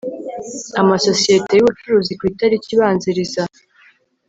[0.81, 3.41] amasosiyete y ubucuruzi ku itariki ibanziriza